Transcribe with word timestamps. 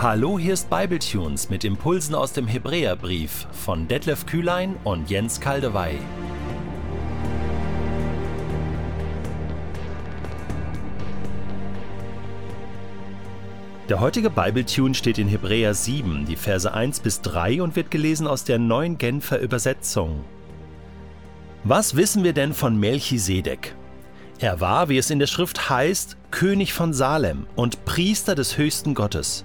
Hallo, 0.00 0.38
hier 0.38 0.54
ist 0.54 0.70
Bibletunes 0.70 1.50
mit 1.50 1.64
Impulsen 1.64 2.14
aus 2.14 2.32
dem 2.32 2.46
Hebräerbrief 2.46 3.48
von 3.50 3.88
Detlef 3.88 4.26
Kühlein 4.26 4.76
und 4.84 5.10
Jens 5.10 5.40
Kaldewey. 5.40 5.98
Der 13.88 13.98
heutige 13.98 14.30
Bibletune 14.30 14.94
steht 14.94 15.18
in 15.18 15.26
Hebräer 15.26 15.74
7, 15.74 16.26
die 16.26 16.36
Verse 16.36 16.72
1 16.72 17.00
bis 17.00 17.20
3 17.22 17.60
und 17.60 17.74
wird 17.74 17.90
gelesen 17.90 18.28
aus 18.28 18.44
der 18.44 18.60
neuen 18.60 18.98
Genfer 18.98 19.40
Übersetzung. 19.40 20.24
Was 21.64 21.96
wissen 21.96 22.22
wir 22.22 22.34
denn 22.34 22.52
von 22.52 22.78
Melchisedek? 22.78 23.74
Er 24.38 24.60
war, 24.60 24.88
wie 24.88 24.98
es 24.98 25.10
in 25.10 25.18
der 25.18 25.26
Schrift 25.26 25.68
heißt, 25.68 26.16
König 26.30 26.72
von 26.72 26.92
Salem 26.92 27.48
und 27.56 27.84
Priester 27.84 28.36
des 28.36 28.56
höchsten 28.56 28.94
Gottes. 28.94 29.44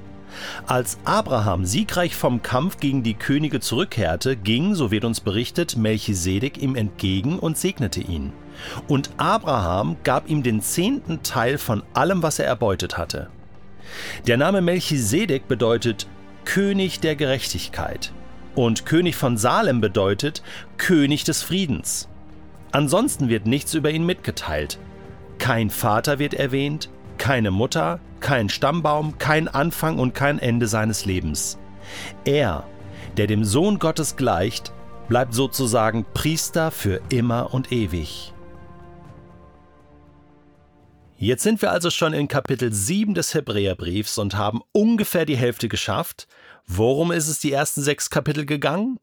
Als 0.67 0.97
Abraham 1.05 1.65
siegreich 1.65 2.15
vom 2.15 2.41
Kampf 2.41 2.79
gegen 2.79 3.03
die 3.03 3.13
Könige 3.13 3.59
zurückkehrte, 3.59 4.35
ging, 4.35 4.75
so 4.75 4.91
wird 4.91 5.05
uns 5.05 5.21
berichtet, 5.21 5.77
Melchisedek 5.77 6.61
ihm 6.61 6.75
entgegen 6.75 7.39
und 7.39 7.57
segnete 7.57 8.01
ihn. 8.01 8.33
Und 8.87 9.11
Abraham 9.17 9.97
gab 10.03 10.29
ihm 10.29 10.43
den 10.43 10.61
zehnten 10.61 11.23
Teil 11.23 11.57
von 11.57 11.83
allem, 11.93 12.23
was 12.23 12.39
er 12.39 12.45
erbeutet 12.45 12.97
hatte. 12.97 13.29
Der 14.27 14.37
Name 14.37 14.61
Melchisedek 14.61 15.47
bedeutet 15.47 16.07
König 16.45 16.99
der 16.99 17.15
Gerechtigkeit 17.15 18.11
und 18.55 18.85
König 18.85 19.15
von 19.15 19.37
Salem 19.37 19.81
bedeutet 19.81 20.43
König 20.77 21.23
des 21.23 21.43
Friedens. 21.43 22.07
Ansonsten 22.71 23.29
wird 23.29 23.45
nichts 23.45 23.73
über 23.73 23.91
ihn 23.91 24.05
mitgeteilt. 24.05 24.79
Kein 25.39 25.69
Vater 25.69 26.19
wird 26.19 26.33
erwähnt, 26.33 26.89
keine 27.17 27.51
Mutter, 27.51 27.99
kein 28.19 28.49
Stammbaum, 28.49 29.17
kein 29.17 29.47
Anfang 29.47 29.99
und 29.99 30.13
kein 30.13 30.39
Ende 30.39 30.67
seines 30.67 31.05
Lebens. 31.05 31.57
Er, 32.25 32.65
der 33.17 33.27
dem 33.27 33.43
Sohn 33.43 33.79
Gottes 33.79 34.15
gleicht, 34.15 34.73
bleibt 35.07 35.33
sozusagen 35.33 36.05
Priester 36.13 36.71
für 36.71 37.01
immer 37.09 37.53
und 37.53 37.71
ewig. 37.71 38.33
Jetzt 41.17 41.43
sind 41.43 41.61
wir 41.61 41.71
also 41.71 41.89
schon 41.89 42.13
in 42.13 42.27
Kapitel 42.27 42.73
7 42.73 43.13
des 43.13 43.33
Hebräerbriefs 43.33 44.17
und 44.17 44.35
haben 44.35 44.61
ungefähr 44.73 45.25
die 45.25 45.37
Hälfte 45.37 45.69
geschafft. 45.69 46.27
Worum 46.67 47.11
ist 47.11 47.29
es 47.29 47.39
die 47.39 47.51
ersten 47.51 47.81
sechs 47.81 48.09
Kapitel 48.09 48.45
gegangen? 48.45 48.99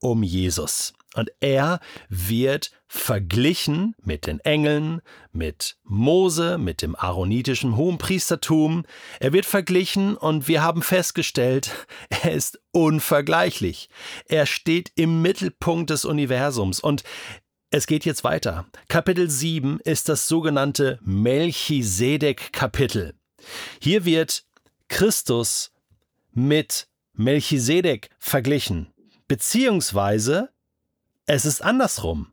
Um 0.00 0.22
Jesus. 0.22 0.94
Und 1.14 1.30
er 1.40 1.80
wird 2.08 2.70
verglichen 2.86 3.94
mit 4.02 4.26
den 4.26 4.40
Engeln, 4.40 5.00
mit 5.32 5.76
Mose, 5.82 6.58
mit 6.58 6.82
dem 6.82 6.96
aaronitischen 6.96 7.76
Hohenpriestertum. 7.76 8.84
Er 9.18 9.32
wird 9.32 9.46
verglichen 9.46 10.16
und 10.16 10.48
wir 10.48 10.62
haben 10.62 10.82
festgestellt, 10.82 11.70
er 12.10 12.32
ist 12.32 12.60
unvergleichlich. 12.72 13.88
Er 14.26 14.46
steht 14.46 14.92
im 14.96 15.22
Mittelpunkt 15.22 15.90
des 15.90 16.04
Universums 16.04 16.80
und 16.80 17.04
es 17.70 17.86
geht 17.86 18.04
jetzt 18.04 18.24
weiter. 18.24 18.66
Kapitel 18.88 19.28
7 19.28 19.80
ist 19.80 20.08
das 20.08 20.28
sogenannte 20.28 20.98
Melchisedek-Kapitel. 21.02 23.14
Hier 23.80 24.04
wird 24.04 24.44
Christus 24.88 25.72
mit 26.32 26.88
Melchisedek 27.12 28.10
verglichen, 28.18 28.92
beziehungsweise 29.26 30.50
es 31.28 31.44
ist 31.44 31.62
andersrum. 31.62 32.32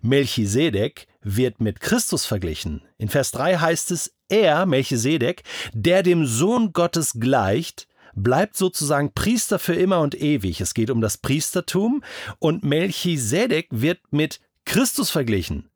Melchisedek 0.00 1.08
wird 1.22 1.60
mit 1.60 1.80
Christus 1.80 2.24
verglichen. 2.24 2.82
In 2.96 3.08
Vers 3.08 3.32
3 3.32 3.56
heißt 3.56 3.90
es, 3.90 4.14
er, 4.28 4.64
Melchisedek, 4.64 5.42
der 5.72 6.02
dem 6.02 6.24
Sohn 6.24 6.72
Gottes 6.72 7.14
gleicht, 7.18 7.88
bleibt 8.14 8.56
sozusagen 8.56 9.12
Priester 9.12 9.58
für 9.58 9.74
immer 9.74 10.00
und 10.00 10.14
ewig. 10.14 10.60
Es 10.60 10.74
geht 10.74 10.90
um 10.90 11.00
das 11.00 11.18
Priestertum 11.18 12.02
und 12.38 12.62
Melchisedek 12.64 13.68
wird 13.70 14.00
mit 14.10 14.40
Christus 14.64 15.10
verglichen. 15.10 15.70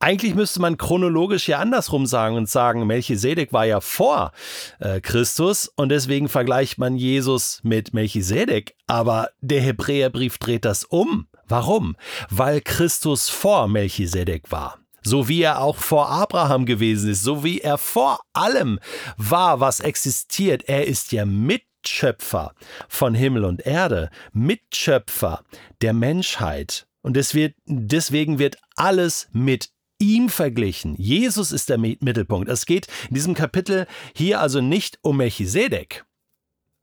Eigentlich 0.00 0.34
müsste 0.34 0.60
man 0.60 0.78
chronologisch 0.78 1.48
ja 1.48 1.58
andersrum 1.58 2.06
sagen 2.06 2.36
und 2.36 2.48
sagen, 2.48 2.86
Melchisedek 2.86 3.52
war 3.52 3.66
ja 3.66 3.80
vor 3.80 4.32
äh, 4.78 5.00
Christus 5.00 5.70
und 5.74 5.88
deswegen 5.88 6.28
vergleicht 6.28 6.78
man 6.78 6.96
Jesus 6.96 7.60
mit 7.64 7.92
Melchisedek. 7.92 8.76
Aber 8.86 9.30
der 9.40 9.60
Hebräerbrief 9.60 10.38
dreht 10.38 10.64
das 10.64 10.84
um. 10.84 11.26
Warum? 11.48 11.96
Weil 12.30 12.60
Christus 12.60 13.28
vor 13.28 13.68
Melchisedek 13.68 14.50
war. 14.50 14.78
So 15.02 15.28
wie 15.28 15.42
er 15.42 15.60
auch 15.60 15.76
vor 15.76 16.10
Abraham 16.10 16.66
gewesen 16.66 17.10
ist, 17.10 17.22
so 17.22 17.44
wie 17.44 17.60
er 17.60 17.78
vor 17.78 18.20
allem 18.32 18.78
war, 19.16 19.60
was 19.60 19.80
existiert. 19.80 20.64
Er 20.68 20.86
ist 20.86 21.12
ja 21.12 21.24
Mitschöpfer 21.24 22.52
von 22.88 23.14
Himmel 23.14 23.44
und 23.44 23.64
Erde, 23.64 24.10
Mitschöpfer 24.32 25.42
der 25.80 25.92
Menschheit. 25.94 26.86
Und 27.00 27.16
deswegen 27.16 28.38
wird 28.38 28.58
alles 28.76 29.28
mit 29.32 29.70
ihm 29.98 30.28
verglichen. 30.28 30.94
Jesus 30.96 31.52
ist 31.52 31.70
der 31.70 31.78
Mittelpunkt. 31.78 32.48
Es 32.48 32.66
geht 32.66 32.86
in 33.08 33.14
diesem 33.14 33.34
Kapitel 33.34 33.86
hier 34.14 34.40
also 34.40 34.60
nicht 34.60 34.98
um 35.02 35.16
Melchisedek, 35.16 36.04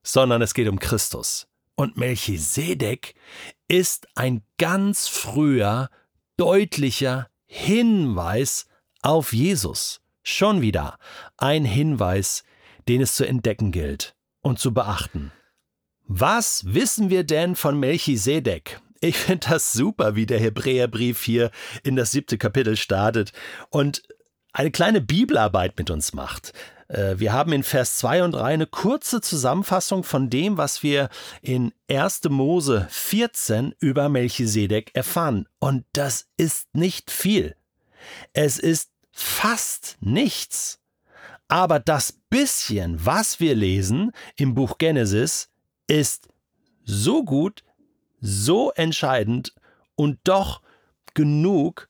sondern 0.04 0.42
es 0.42 0.54
geht 0.54 0.68
um 0.68 0.80
Christus. 0.80 1.48
Und 1.76 1.98
Melchisedek 1.98 3.16
ist 3.68 4.08
ein 4.16 4.44
ganz 4.58 5.08
früher, 5.08 5.90
deutlicher 6.38 7.30
Hinweis 7.46 8.68
auf 9.02 9.34
Jesus. 9.34 10.02
Schon 10.24 10.62
wieder 10.62 10.98
ein 11.38 11.66
Hinweis, 11.66 12.44
den 12.88 13.02
es 13.02 13.16
zu 13.16 13.28
entdecken 13.28 13.72
gilt 13.72 14.16
und 14.42 14.60
zu 14.60 14.74
beachten. 14.74 15.32
Was 16.08 16.74
wissen 16.74 17.10
wir 17.10 17.24
denn 17.24 17.56
von 17.56 17.80
Melchisedek? 17.80 18.80
Ich 19.02 19.18
finde 19.18 19.50
das 19.50 19.74
super, 19.74 20.16
wie 20.16 20.26
der 20.26 20.40
Hebräerbrief 20.40 21.24
hier 21.24 21.52
in 21.84 21.96
das 21.96 22.12
siebte 22.12 22.38
Kapitel 22.38 22.78
startet 22.78 23.34
und 23.70 24.04
eine 24.54 24.72
kleine 24.72 25.02
Bibelarbeit 25.02 25.78
mit 25.78 25.90
uns 25.90 26.14
macht. 26.14 26.54
Äh, 26.88 27.16
wir 27.18 27.34
haben 27.34 27.52
in 27.54 27.64
Vers 27.64 27.98
2 27.98 28.24
und 28.24 28.32
3 28.32 28.44
eine 28.44 28.68
kurze 28.68 29.22
Zusammenfassung 29.22 30.04
von 30.04 30.30
dem, 30.30 30.58
was 30.58 30.84
wir 30.84 31.10
in 31.42 31.74
1. 31.90 32.24
Mose 32.30 32.88
14 32.90 33.74
über 33.80 34.10
Melchisedek 34.10 34.92
erfahren. 34.96 35.48
Und 35.60 35.86
das 35.94 36.28
ist 36.38 36.74
nicht 36.74 37.12
viel. 37.12 37.56
Es 38.34 38.60
ist 38.60 38.92
fast 39.12 39.98
nichts. 40.00 40.80
Aber 41.48 41.80
das 41.80 42.12
bisschen, 42.30 43.06
was 43.06 43.40
wir 43.40 43.56
lesen 43.56 44.12
im 44.36 44.56
Buch 44.56 44.78
Genesis, 44.78 45.50
ist 45.88 46.28
so 46.84 47.24
gut, 47.24 47.64
so 48.20 48.72
entscheidend 48.72 49.54
und 49.96 50.20
doch 50.24 50.62
genug, 51.14 51.88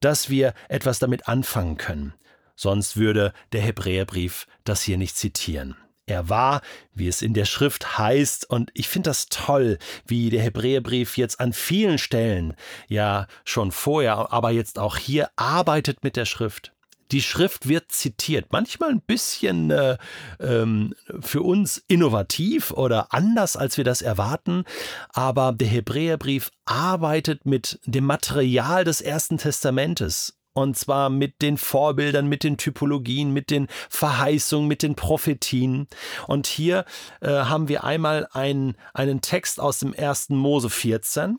dass 0.00 0.28
wir 0.28 0.54
etwas 0.68 0.98
damit 0.98 1.28
anfangen 1.28 1.76
können 1.76 2.14
sonst 2.56 2.96
würde 2.96 3.32
der 3.52 3.60
Hebräerbrief 3.60 4.46
das 4.64 4.82
hier 4.82 4.98
nicht 4.98 5.16
zitieren. 5.16 5.76
Er 6.08 6.28
war, 6.28 6.62
wie 6.94 7.08
es 7.08 7.20
in 7.20 7.34
der 7.34 7.46
Schrift 7.46 7.98
heißt, 7.98 8.48
und 8.48 8.70
ich 8.74 8.88
finde 8.88 9.10
das 9.10 9.26
toll, 9.26 9.78
wie 10.06 10.30
der 10.30 10.40
Hebräerbrief 10.40 11.16
jetzt 11.16 11.40
an 11.40 11.52
vielen 11.52 11.98
Stellen, 11.98 12.54
ja 12.88 13.26
schon 13.44 13.72
vorher, 13.72 14.32
aber 14.32 14.50
jetzt 14.50 14.78
auch 14.78 14.96
hier 14.96 15.30
arbeitet 15.34 16.04
mit 16.04 16.16
der 16.16 16.24
Schrift. 16.24 16.72
Die 17.12 17.22
Schrift 17.22 17.68
wird 17.68 17.92
zitiert, 17.92 18.46
manchmal 18.50 18.90
ein 18.90 19.00
bisschen 19.00 19.70
äh, 19.70 19.96
ähm, 20.40 20.94
für 21.20 21.42
uns 21.42 21.82
innovativ 21.86 22.72
oder 22.72 23.12
anders, 23.12 23.56
als 23.56 23.76
wir 23.76 23.84
das 23.84 24.02
erwarten, 24.02 24.64
aber 25.12 25.52
der 25.52 25.68
Hebräerbrief 25.68 26.50
arbeitet 26.64 27.46
mit 27.46 27.80
dem 27.84 28.04
Material 28.04 28.84
des 28.84 29.00
Ersten 29.00 29.38
Testamentes 29.38 30.35
und 30.56 30.76
zwar 30.76 31.10
mit 31.10 31.42
den 31.42 31.58
Vorbildern, 31.58 32.28
mit 32.28 32.42
den 32.42 32.56
Typologien, 32.56 33.30
mit 33.30 33.50
den 33.50 33.68
Verheißungen, 33.90 34.66
mit 34.66 34.82
den 34.82 34.94
Prophetien. 34.94 35.86
Und 36.26 36.46
hier 36.46 36.86
äh, 37.20 37.28
haben 37.28 37.68
wir 37.68 37.84
einmal 37.84 38.26
einen, 38.32 38.76
einen 38.94 39.20
Text 39.20 39.60
aus 39.60 39.80
dem 39.80 39.94
1. 39.96 40.30
Mose 40.30 40.70
14, 40.70 41.38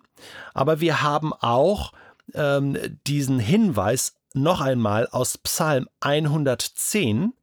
aber 0.53 0.81
wir 0.81 1.01
haben 1.01 1.33
auch 1.33 1.93
ähm, 2.35 2.77
diesen 3.07 3.39
Hinweis 3.39 4.13
noch 4.33 4.61
einmal 4.61 5.07
aus 5.07 5.39
Psalm 5.39 5.87
110, 6.01 7.33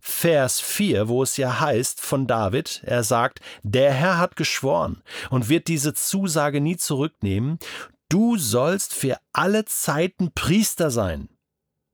Vers 0.00 0.60
4, 0.60 1.08
wo 1.08 1.22
es 1.22 1.36
ja 1.36 1.60
heißt 1.60 2.00
von 2.00 2.26
David, 2.26 2.82
er 2.84 3.04
sagt, 3.04 3.40
der 3.62 3.92
Herr 3.92 4.18
hat 4.18 4.36
geschworen 4.36 5.02
und 5.30 5.48
wird 5.48 5.68
diese 5.68 5.94
Zusage 5.94 6.60
nie 6.60 6.76
zurücknehmen, 6.76 7.58
du 8.08 8.36
sollst 8.36 8.94
für 8.94 9.18
alle 9.32 9.64
Zeiten 9.64 10.32
Priester 10.32 10.90
sein. 10.90 11.28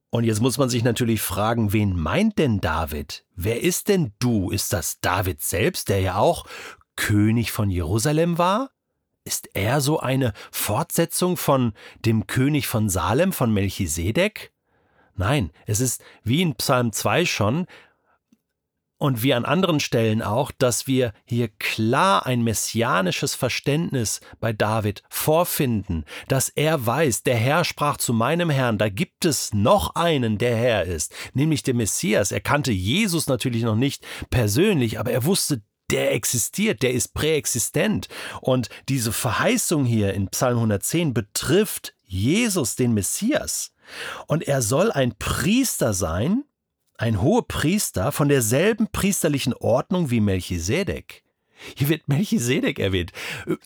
Und 0.09 0.25
jetzt 0.25 0.41
muss 0.41 0.57
man 0.57 0.69
sich 0.69 0.83
natürlich 0.83 1.21
fragen, 1.21 1.71
wen 1.71 1.97
meint 1.97 2.37
denn 2.37 2.59
David? 2.59 3.25
Wer 3.35 3.61
ist 3.61 3.87
denn 3.87 4.11
du? 4.19 4.51
Ist 4.51 4.73
das 4.73 4.99
David 4.99 5.41
selbst, 5.41 5.87
der 5.87 6.01
ja 6.01 6.15
auch 6.17 6.45
König 6.97 7.51
von 7.53 7.69
Jerusalem 7.69 8.37
war? 8.37 8.71
Ist 9.23 9.49
er 9.53 9.79
so 9.79 9.99
eine 9.99 10.33
Fortsetzung 10.51 11.37
von 11.37 11.73
dem 12.03 12.27
König 12.27 12.67
von 12.67 12.89
Salem, 12.89 13.31
von 13.31 13.53
Melchisedek? 13.53 14.51
Nein, 15.15 15.51
es 15.65 15.79
ist 15.79 16.03
wie 16.23 16.41
in 16.41 16.55
Psalm 16.55 16.91
2 16.91 17.25
schon, 17.25 17.67
und 19.01 19.23
wie 19.23 19.33
an 19.33 19.45
anderen 19.45 19.79
Stellen 19.79 20.21
auch, 20.21 20.51
dass 20.51 20.85
wir 20.85 21.13
hier 21.25 21.47
klar 21.47 22.27
ein 22.27 22.43
messianisches 22.43 23.33
Verständnis 23.33 24.21
bei 24.39 24.53
David 24.53 25.01
vorfinden, 25.09 26.05
dass 26.27 26.49
er 26.49 26.85
weiß, 26.85 27.23
der 27.23 27.35
Herr 27.35 27.63
sprach 27.63 27.97
zu 27.97 28.13
meinem 28.13 28.51
Herrn, 28.51 28.77
da 28.77 28.89
gibt 28.89 29.25
es 29.25 29.55
noch 29.55 29.95
einen, 29.95 30.37
der 30.37 30.55
Herr 30.55 30.83
ist, 30.85 31.15
nämlich 31.33 31.63
der 31.63 31.73
Messias. 31.73 32.31
Er 32.31 32.41
kannte 32.41 32.71
Jesus 32.71 33.25
natürlich 33.25 33.63
noch 33.63 33.75
nicht 33.75 34.05
persönlich, 34.29 34.99
aber 34.99 35.09
er 35.11 35.25
wusste, 35.25 35.63
der 35.89 36.13
existiert, 36.13 36.83
der 36.83 36.93
ist 36.93 37.15
präexistent. 37.15 38.07
Und 38.39 38.69
diese 38.87 39.11
Verheißung 39.11 39.83
hier 39.83 40.13
in 40.13 40.27
Psalm 40.27 40.57
110 40.57 41.15
betrifft 41.15 41.95
Jesus, 42.03 42.75
den 42.75 42.93
Messias. 42.93 43.73
Und 44.27 44.47
er 44.47 44.61
soll 44.61 44.91
ein 44.91 45.15
Priester 45.17 45.95
sein, 45.95 46.43
ein 47.01 47.21
hoher 47.21 47.47
Priester 47.47 48.11
von 48.11 48.29
derselben 48.29 48.87
priesterlichen 48.87 49.53
Ordnung 49.55 50.11
wie 50.11 50.19
Melchisedek. 50.19 51.23
Hier 51.75 51.89
wird 51.89 52.07
Melchisedek 52.07 52.77
erwähnt. 52.77 53.11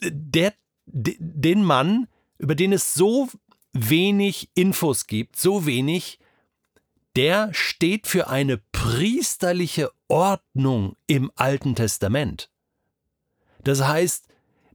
Der, 0.01 0.53
den 0.85 1.63
Mann, 1.63 2.07
über 2.37 2.55
den 2.55 2.71
es 2.71 2.93
so 2.93 3.27
wenig 3.73 4.49
Infos 4.55 5.07
gibt, 5.07 5.35
so 5.35 5.65
wenig, 5.65 6.19
der 7.17 7.53
steht 7.53 8.07
für 8.07 8.27
eine 8.29 8.57
priesterliche 8.71 9.91
Ordnung 10.07 10.95
im 11.07 11.29
Alten 11.35 11.75
Testament. 11.75 12.49
Das 13.63 13.85
heißt, 13.85 14.27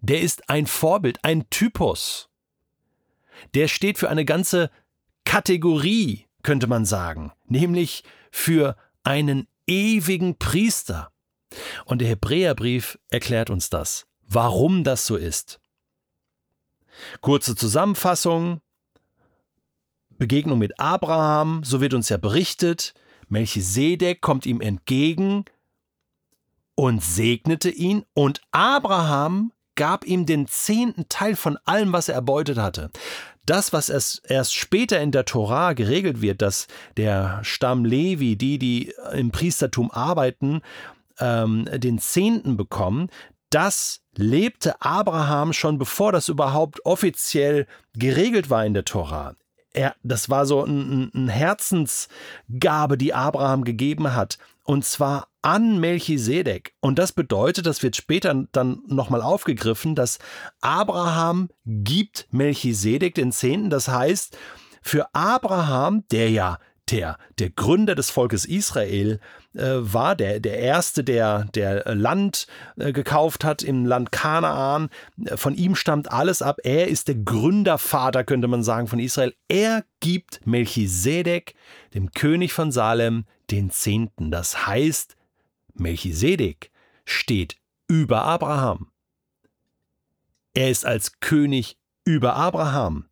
der 0.03 0.21
ist 0.21 0.51
ein 0.51 0.67
Vorbild, 0.67 1.25
ein 1.25 1.49
Typus. 1.49 2.29
Der 3.55 3.69
steht 3.69 3.99
für 3.99 4.11
eine 4.11 4.27
ganze 4.27 4.71
Kategorie, 5.25 6.27
könnte 6.43 6.67
man 6.67 6.85
sagen, 6.85 7.33
nämlich 7.47 8.05
für 8.31 8.77
einen 9.03 9.47
ewigen 9.67 10.37
Priester. 10.39 11.11
Und 11.85 12.01
der 12.01 12.09
Hebräerbrief 12.09 12.99
erklärt 13.09 13.51
uns 13.51 13.71
das, 13.71 14.07
warum 14.27 14.85
das 14.85 15.07
so 15.07 15.17
ist. 15.17 15.61
Kurze 17.21 17.57
Zusammenfassung. 17.57 18.61
Begegnung 20.19 20.59
mit 20.59 20.79
Abraham, 20.79 21.63
so 21.65 21.81
wird 21.81 21.95
uns 21.95 22.11
ja 22.11 22.19
berichtet. 22.19 22.95
Melchisedek 23.29 24.21
kommt 24.21 24.45
ihm 24.45 24.61
entgegen 24.61 25.45
und 26.75 27.03
segnete 27.03 27.71
ihn, 27.71 28.05
und 28.13 28.43
Abraham 28.51 29.53
gab 29.77 30.05
ihm 30.05 30.27
den 30.27 30.47
zehnten 30.47 31.09
Teil 31.09 31.37
von 31.37 31.57
allem, 31.65 31.93
was 31.93 32.09
er 32.09 32.17
erbeutet 32.17 32.59
hatte. 32.59 32.91
Das, 33.47 33.73
was 33.73 33.89
erst, 33.89 34.23
erst 34.31 34.55
später 34.55 35.01
in 35.01 35.13
der 35.13 35.25
Torah 35.25 35.73
geregelt 35.73 36.23
wird, 36.23 36.43
dass 36.43 36.67
der 36.97 37.41
Stamm 37.43 37.85
Levi, 37.85 38.37
die, 38.37 38.59
die 38.59 38.93
im 39.13 39.31
Priestertum 39.31 39.91
arbeiten, 39.91 40.61
ähm, 41.19 41.69
den 41.73 41.99
Zehnten 41.99 42.57
bekommen, 42.57 43.09
das 43.51 44.03
lebte 44.17 44.81
Abraham 44.81 45.53
schon 45.53 45.79
bevor 45.79 46.13
das 46.13 46.29
überhaupt 46.29 46.85
offiziell 46.87 47.67
geregelt 47.95 48.49
war 48.49 48.65
in 48.65 48.75
der 48.75 48.85
Torah. 48.85 49.35
Er, 49.73 49.95
das 50.03 50.31
war 50.31 50.47
so 50.47 50.65
eine 50.65 51.11
ein 51.15 51.29
Herzensgabe, 51.29 52.97
die 52.97 53.15
Abraham 53.15 53.65
gegeben 53.65 54.15
hat. 54.15 54.39
Und 54.65 54.85
zwar 54.85 55.30
an 55.43 55.79
Melchisedek. 55.81 56.75
Und 56.81 56.99
das 56.99 57.13
bedeutet, 57.13 57.67
das 57.67 57.83
wird 57.83 57.97
später 57.97 58.47
dann 58.53 58.83
nochmal 58.87 59.23
aufgegriffen, 59.23 59.95
dass 59.95 60.19
Abraham 60.61 61.49
gibt 61.65 62.29
Melchisedek 62.31 63.15
den 63.15 63.33
Zehnten. 63.33 63.71
Das 63.71 63.89
heißt, 63.89 64.37
für 64.83 65.15
Abraham, 65.15 66.05
der 66.11 66.31
ja 66.31 66.59
der, 66.91 67.19
der 67.39 67.51
Gründer 67.51 67.95
des 67.95 68.11
Volkes 68.11 68.45
Israel 68.45 69.21
äh, 69.55 69.77
war, 69.79 70.17
der, 70.17 70.41
der 70.41 70.59
Erste, 70.59 71.05
der, 71.05 71.45
der 71.55 71.95
Land 71.95 72.47
äh, 72.77 72.93
gekauft 72.93 73.45
hat 73.45 73.63
im 73.63 73.87
Land 73.87 74.13
Kanaan. 74.13 74.91
Von 75.37 75.55
ihm 75.55 75.77
stammt 75.77 76.11
alles 76.11 76.43
ab. 76.43 76.59
Er 76.65 76.89
ist 76.89 77.09
der 77.09 77.15
Gründervater, 77.17 78.25
könnte 78.25 78.49
man 78.49 78.63
sagen, 78.63 78.89
von 78.89 78.99
Israel. 78.99 79.35
Er 79.49 79.85
gibt 80.01 80.47
Melchisedek, 80.47 81.55
dem 81.95 82.11
König 82.11 82.53
von 82.53 82.73
Salem, 82.73 83.25
den 83.51 83.71
Zehnten. 83.71 84.31
Das 84.31 84.67
heißt, 84.67 85.17
Melchisedek 85.75 86.71
steht 87.05 87.57
über 87.89 88.25
Abraham. 88.25 88.91
Er 90.55 90.71
ist 90.71 90.85
als 90.85 91.21
König 91.21 91.77
über 92.05 92.35
Abraham. 92.37 93.09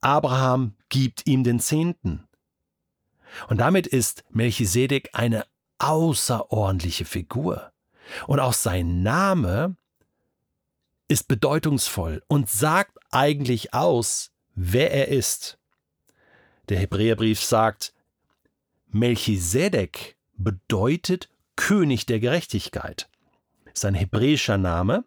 Abraham 0.00 0.74
gibt 0.88 1.26
ihm 1.26 1.44
den 1.44 1.60
Zehnten. 1.60 2.28
Und 3.48 3.58
damit 3.58 3.86
ist 3.86 4.24
Melchisedek 4.30 5.10
eine 5.12 5.46
außerordentliche 5.78 7.04
Figur. 7.04 7.72
Und 8.26 8.40
auch 8.40 8.52
sein 8.52 9.02
Name 9.02 9.76
ist 11.08 11.28
bedeutungsvoll 11.28 12.22
und 12.28 12.48
sagt 12.48 12.98
eigentlich 13.10 13.74
aus, 13.74 14.30
wer 14.54 14.92
er 14.92 15.08
ist. 15.08 15.58
Der 16.68 16.78
Hebräerbrief 16.78 17.42
sagt, 17.42 17.94
Melchisedek 18.88 20.16
bedeutet 20.36 21.28
König 21.58 22.06
der 22.06 22.20
Gerechtigkeit. 22.20 23.10
Ist 23.74 23.84
ein 23.84 23.94
hebräischer 23.94 24.56
Name, 24.58 25.04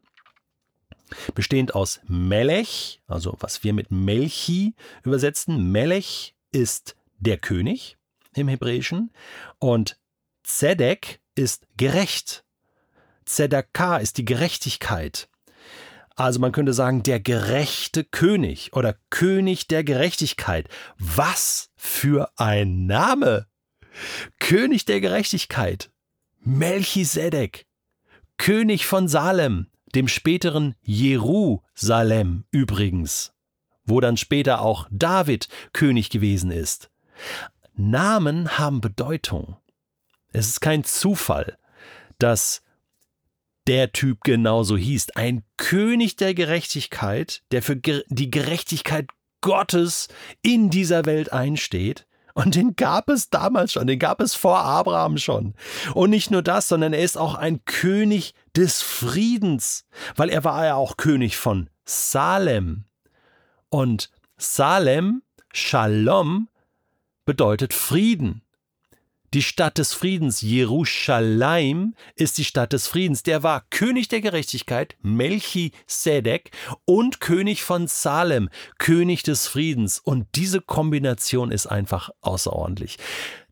bestehend 1.34 1.74
aus 1.74 2.02
Melech, 2.08 3.02
also 3.08 3.38
was 3.40 3.64
wir 3.64 3.72
mit 3.74 3.90
Melchi 3.90 4.76
übersetzen. 5.04 5.72
Melech 5.72 6.36
ist 6.52 6.98
der 7.20 7.38
König 7.38 7.98
im 8.36 8.50
Hebräischen 8.50 9.12
und 9.60 9.98
Zedek 10.44 11.22
ist 11.36 11.66
gerecht. 11.78 12.44
Zedakah 13.26 13.98
ist 13.98 14.18
die 14.18 14.26
Gerechtigkeit. 14.26 15.30
Also 16.18 16.42
man 16.42 16.52
könnte 16.52 16.74
sagen, 16.74 17.02
der 17.02 17.22
gerechte 17.22 18.04
König 18.04 18.74
oder 18.74 18.98
König 19.10 19.70
der 19.70 19.86
Gerechtigkeit. 19.86 20.68
Was 20.98 21.70
für 21.78 22.30
ein 22.36 22.88
Name! 22.88 23.48
König 24.40 24.84
der 24.84 25.00
Gerechtigkeit. 25.00 25.92
Melchisedek. 26.44 27.68
König 28.38 28.88
von 28.88 29.08
Salem, 29.08 29.68
dem 29.94 30.08
späteren 30.08 30.74
Jerusalem 30.82 32.46
übrigens, 32.50 33.34
wo 33.86 34.00
dann 34.00 34.18
später 34.18 34.62
auch 34.62 34.88
David 34.90 35.48
König 35.74 36.10
gewesen 36.10 36.50
ist. 36.50 36.90
Namen 37.76 38.58
haben 38.58 38.82
Bedeutung. 38.82 39.58
Es 40.34 40.48
ist 40.48 40.62
kein 40.62 40.84
Zufall, 40.84 41.58
dass 42.18 42.64
der 43.68 43.92
Typ 43.92 44.24
genauso 44.24 44.78
hieß. 44.78 45.12
Ein 45.12 45.44
König 45.58 46.16
der 46.16 46.34
Gerechtigkeit, 46.34 47.44
der 47.52 47.62
für 47.62 47.76
die 47.76 48.32
Gerechtigkeit 48.32 49.08
Gottes 49.42 50.08
in 50.42 50.72
dieser 50.72 51.06
Welt 51.06 51.32
einsteht. 51.32 52.08
Und 52.34 52.56
den 52.56 52.76
gab 52.76 53.10
es 53.10 53.30
damals 53.30 53.74
schon, 53.74 53.88
den 53.88 54.00
gab 54.00 54.22
es 54.22 54.36
vor 54.36 54.60
Abraham 54.60 55.18
schon. 55.18 55.54
Und 55.94 56.10
nicht 56.10 56.32
nur 56.32 56.42
das, 56.42 56.68
sondern 56.68 56.94
er 56.94 57.04
ist 57.04 57.18
auch 57.18 57.36
ein 57.36 57.64
König 57.66 58.34
des 58.56 58.82
Friedens, 58.82 59.86
weil 60.16 60.30
er 60.30 60.44
war 60.44 60.66
ja 60.66 60.76
auch 60.76 60.98
König 60.98 61.38
von 61.38 61.70
Salem. 61.86 62.86
Und 63.70 64.10
Salem, 64.38 65.22
Shalom, 65.54 66.48
bedeutet 67.26 67.74
Frieden. 67.74 68.42
Die 69.34 69.42
Stadt 69.42 69.78
des 69.78 69.94
Friedens, 69.94 70.42
Jerusalem, 70.42 71.96
ist 72.16 72.38
die 72.38 72.44
Stadt 72.44 72.74
des 72.74 72.88
Friedens. 72.88 73.24
Der 73.24 73.44
war 73.44 73.64
König 73.70 74.10
der 74.10 74.20
Gerechtigkeit, 74.20 74.98
Melchisedek, 75.02 76.52
und 76.84 77.22
König 77.22 77.64
von 77.64 77.88
Salem, 77.88 78.50
König 78.78 79.24
des 79.24 79.48
Friedens. 79.48 80.00
Und 80.00 80.28
diese 80.36 80.60
Kombination 80.60 81.50
ist 81.50 81.68
einfach 81.68 82.10
außerordentlich. 82.20 82.98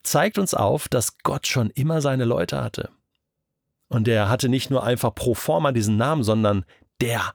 Zeigt 0.04 0.38
uns 0.38 0.54
auf, 0.54 0.90
dass 0.90 1.18
Gott 1.20 1.48
schon 1.48 1.70
immer 1.70 2.02
seine 2.02 2.26
Leute 2.26 2.62
hatte. 2.62 2.90
Und 3.88 4.10
er 4.10 4.28
hatte 4.28 4.50
nicht 4.50 4.70
nur 4.70 4.84
einfach 4.84 5.16
pro 5.16 5.34
forma 5.34 5.72
diesen 5.72 5.96
Namen, 5.96 6.24
sondern 6.24 6.66
der 7.00 7.34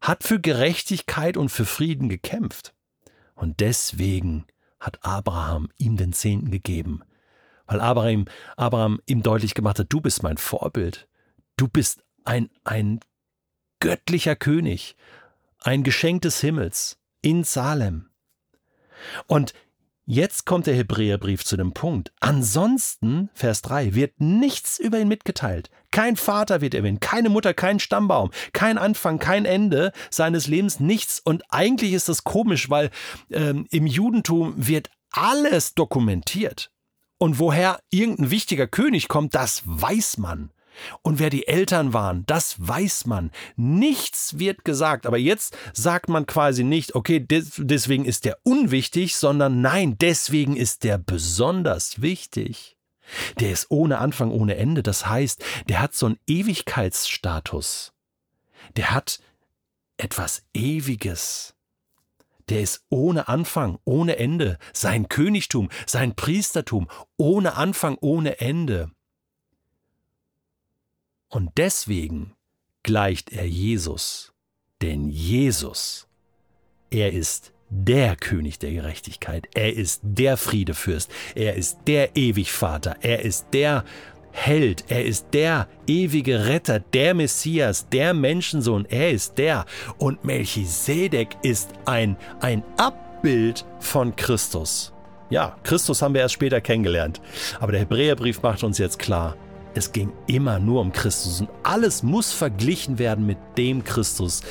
hat 0.00 0.24
für 0.24 0.40
Gerechtigkeit 0.40 1.36
und 1.36 1.50
für 1.50 1.66
Frieden 1.66 2.08
gekämpft. 2.08 2.74
Und 3.34 3.60
deswegen 3.60 4.46
hat 4.80 4.98
Abraham 5.02 5.68
ihm 5.76 5.98
den 5.98 6.14
Zehnten 6.14 6.50
gegeben, 6.50 7.02
weil 7.66 7.80
Abraham, 7.80 8.26
Abraham 8.56 9.00
ihm 9.06 9.22
deutlich 9.22 9.54
gemacht 9.54 9.78
hat, 9.78 9.86
du 9.92 10.00
bist 10.00 10.22
mein 10.22 10.36
Vorbild, 10.36 11.08
du 11.56 11.68
bist 11.68 12.02
ein, 12.24 12.50
ein 12.64 13.00
göttlicher 13.80 14.36
König, 14.36 14.96
ein 15.60 15.82
Geschenk 15.82 16.22
des 16.22 16.40
Himmels 16.40 16.98
in 17.22 17.44
Salem. 17.44 18.08
Und 19.26 19.52
Jetzt 20.08 20.46
kommt 20.46 20.68
der 20.68 20.76
Hebräerbrief 20.76 21.44
zu 21.44 21.56
dem 21.56 21.72
Punkt. 21.72 22.12
Ansonsten, 22.20 23.28
Vers 23.34 23.60
3, 23.62 23.96
wird 23.96 24.20
nichts 24.20 24.78
über 24.78 25.00
ihn 25.00 25.08
mitgeteilt. 25.08 25.68
Kein 25.90 26.14
Vater 26.14 26.60
wird 26.60 26.74
erwähnt, 26.74 27.00
keine 27.00 27.28
Mutter, 27.28 27.52
kein 27.54 27.80
Stammbaum, 27.80 28.30
kein 28.52 28.78
Anfang, 28.78 29.18
kein 29.18 29.44
Ende 29.44 29.90
seines 30.10 30.46
Lebens, 30.46 30.78
nichts. 30.78 31.18
Und 31.18 31.42
eigentlich 31.48 31.92
ist 31.92 32.08
das 32.08 32.22
komisch, 32.22 32.70
weil 32.70 32.90
ähm, 33.32 33.66
im 33.72 33.88
Judentum 33.88 34.54
wird 34.56 34.90
alles 35.10 35.74
dokumentiert. 35.74 36.70
Und 37.18 37.38
woher 37.38 37.80
irgendein 37.90 38.30
wichtiger 38.30 38.66
König 38.66 39.08
kommt, 39.08 39.34
das 39.34 39.62
weiß 39.64 40.18
man. 40.18 40.50
Und 41.02 41.18
wer 41.18 41.30
die 41.30 41.46
Eltern 41.46 41.92
waren, 41.92 42.24
das 42.26 42.56
weiß 42.58 43.06
man. 43.06 43.30
Nichts 43.56 44.38
wird 44.38 44.64
gesagt. 44.64 45.06
Aber 45.06 45.18
jetzt 45.18 45.56
sagt 45.72 46.08
man 46.08 46.26
quasi 46.26 46.64
nicht, 46.64 46.94
okay, 46.94 47.20
des, 47.20 47.52
deswegen 47.56 48.04
ist 48.04 48.24
der 48.24 48.38
unwichtig, 48.42 49.16
sondern 49.16 49.60
nein, 49.62 49.96
deswegen 49.98 50.56
ist 50.56 50.84
der 50.84 50.98
besonders 50.98 52.02
wichtig. 52.02 52.76
Der 53.40 53.52
ist 53.52 53.70
ohne 53.70 53.98
Anfang, 53.98 54.30
ohne 54.30 54.56
Ende. 54.56 54.82
Das 54.82 55.06
heißt, 55.06 55.42
der 55.68 55.80
hat 55.80 55.94
so 55.94 56.06
einen 56.06 56.18
Ewigkeitsstatus. 56.26 57.92
Der 58.76 58.90
hat 58.90 59.20
etwas 59.96 60.42
Ewiges. 60.52 61.55
Der 62.48 62.60
ist 62.60 62.84
ohne 62.90 63.28
Anfang, 63.28 63.78
ohne 63.84 64.18
Ende. 64.18 64.58
Sein 64.72 65.08
Königtum, 65.08 65.68
sein 65.86 66.14
Priestertum, 66.14 66.88
ohne 67.16 67.54
Anfang, 67.54 67.98
ohne 68.00 68.40
Ende. 68.40 68.90
Und 71.28 71.50
deswegen 71.56 72.34
gleicht 72.82 73.32
er 73.32 73.46
Jesus. 73.46 74.32
Denn 74.80 75.08
Jesus, 75.08 76.06
er 76.90 77.12
ist 77.12 77.52
der 77.68 78.14
König 78.14 78.58
der 78.58 78.72
Gerechtigkeit, 78.72 79.48
er 79.54 79.72
ist 79.72 80.00
der 80.04 80.36
Friedefürst, 80.36 81.10
er 81.34 81.54
ist 81.54 81.78
der 81.86 82.16
Ewigvater, 82.16 82.96
er 83.00 83.22
ist 83.22 83.48
der 83.52 83.84
Held, 84.38 84.84
er 84.88 85.02
ist 85.04 85.28
der 85.32 85.66
ewige 85.86 86.46
Retter, 86.46 86.78
der 86.78 87.14
Messias, 87.14 87.88
der 87.88 88.12
Menschensohn, 88.12 88.84
er 88.84 89.10
ist 89.10 89.38
der. 89.38 89.64
Und 89.96 90.24
Melchisedek 90.24 91.30
ist 91.42 91.70
ein, 91.86 92.18
ein 92.40 92.62
Abbild 92.76 93.64
von 93.80 94.14
Christus. 94.14 94.92
Ja, 95.30 95.56
Christus 95.64 96.02
haben 96.02 96.12
wir 96.12 96.20
erst 96.20 96.34
später 96.34 96.60
kennengelernt. 96.60 97.22
Aber 97.60 97.72
der 97.72 97.80
Hebräerbrief 97.80 98.42
macht 98.42 98.62
uns 98.62 98.76
jetzt 98.76 98.98
klar, 98.98 99.36
es 99.74 99.90
ging 99.90 100.12
immer 100.26 100.58
nur 100.58 100.82
um 100.82 100.92
Christus 100.92 101.40
und 101.40 101.50
alles 101.62 102.02
muss 102.02 102.34
verglichen 102.34 102.98
werden 102.98 103.24
mit 103.24 103.38
dem 103.56 103.84
Christus, 103.84 104.42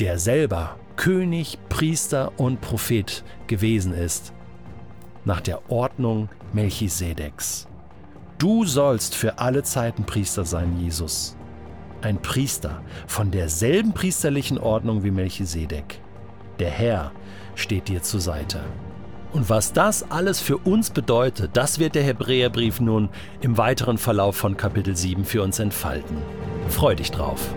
der 0.00 0.18
selber 0.18 0.76
König, 0.96 1.58
Priester 1.68 2.32
und 2.38 2.60
Prophet 2.60 3.22
gewesen 3.46 3.94
ist, 3.94 4.32
nach 5.24 5.40
der 5.40 5.70
Ordnung 5.70 6.28
Melchisedeks. 6.52 7.68
Du 8.42 8.64
sollst 8.64 9.14
für 9.14 9.38
alle 9.38 9.62
Zeiten 9.62 10.02
Priester 10.02 10.44
sein, 10.44 10.76
Jesus. 10.76 11.36
Ein 12.00 12.20
Priester 12.20 12.82
von 13.06 13.30
derselben 13.30 13.92
priesterlichen 13.92 14.58
Ordnung 14.58 15.04
wie 15.04 15.12
Melchisedek. 15.12 16.00
Der 16.58 16.70
Herr 16.70 17.12
steht 17.54 17.86
dir 17.86 18.02
zur 18.02 18.18
Seite. 18.18 18.58
Und 19.32 19.48
was 19.48 19.72
das 19.72 20.10
alles 20.10 20.40
für 20.40 20.58
uns 20.58 20.90
bedeutet, 20.90 21.50
das 21.52 21.78
wird 21.78 21.94
der 21.94 22.02
Hebräerbrief 22.02 22.80
nun 22.80 23.10
im 23.42 23.58
weiteren 23.58 23.96
Verlauf 23.96 24.34
von 24.34 24.56
Kapitel 24.56 24.96
7 24.96 25.24
für 25.24 25.40
uns 25.40 25.60
entfalten. 25.60 26.16
Freu 26.68 26.96
dich 26.96 27.12
drauf. 27.12 27.54